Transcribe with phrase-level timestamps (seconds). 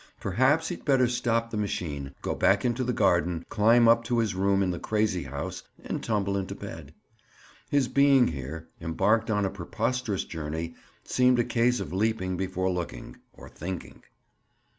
[0.19, 4.33] Perhaps he'd better stop the machine, go back into the garden, climb up to his
[4.33, 6.95] room in the crazy house and tumble into bed?
[7.69, 13.17] His being here, embarked on a preposterous journey, seemed a case of leaping before looking,
[13.31, 14.01] or thinking.